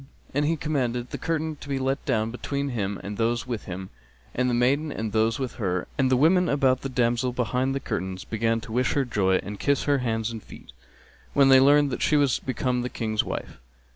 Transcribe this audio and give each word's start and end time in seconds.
and 0.33 0.45
he 0.45 0.57
commanded 0.57 1.11
the 1.11 1.17
curtain 1.19 1.55
to 1.55 1.69
be 1.69 1.77
let 1.77 2.03
down 2.07 2.31
between 2.31 2.69
him 2.69 2.99
and 3.03 3.17
those 3.17 3.45
with 3.45 3.65
him 3.65 3.91
and 4.33 4.49
the 4.49 4.53
maiden 4.55 4.91
and 4.91 5.11
those 5.11 5.37
with 5.37 5.57
her; 5.61 5.87
and 5.95 6.09
the 6.09 6.17
women 6.17 6.49
about 6.49 6.81
the 6.81 6.89
damsel 6.89 7.31
behind 7.31 7.75
the 7.75 7.79
curtains 7.79 8.23
began 8.23 8.59
to 8.59 8.71
wish 8.71 8.93
her 8.93 9.05
joy 9.05 9.35
and 9.43 9.59
kiss 9.59 9.83
her 9.83 9.99
hands 9.99 10.31
and 10.31 10.41
feet, 10.41 10.71
when 11.33 11.49
they 11.49 11.59
learned 11.59 11.91
that 11.91 12.01
she 12.01 12.15
was 12.17 12.39
become 12.39 12.81
the 12.81 12.89
King's 12.89 13.23
wife. 13.23 13.59